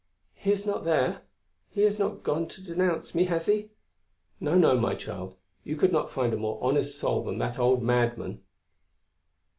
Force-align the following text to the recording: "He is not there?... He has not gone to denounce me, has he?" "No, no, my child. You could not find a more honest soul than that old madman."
"He 0.33 0.51
is 0.51 0.65
not 0.65 0.83
there?... 0.83 1.21
He 1.69 1.81
has 1.83 1.99
not 1.99 2.23
gone 2.23 2.47
to 2.47 2.63
denounce 2.63 3.13
me, 3.13 3.25
has 3.25 3.45
he?" 3.45 3.69
"No, 4.39 4.55
no, 4.55 4.75
my 4.75 4.95
child. 4.95 5.35
You 5.63 5.75
could 5.75 5.91
not 5.91 6.09
find 6.09 6.33
a 6.33 6.37
more 6.37 6.57
honest 6.59 6.97
soul 6.97 7.23
than 7.23 7.37
that 7.37 7.59
old 7.59 7.83
madman." 7.83 8.41